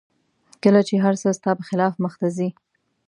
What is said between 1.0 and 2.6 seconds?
هر څه ستا په خلاف مخته ځي